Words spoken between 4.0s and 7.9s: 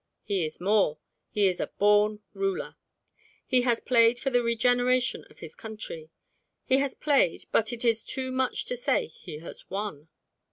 for the regeneration of his country. He has played, but it